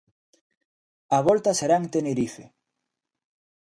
A 1.17 1.19
volta 1.27 1.57
será 1.59 1.75
en 1.81 1.87
Tenerife. 1.93 2.43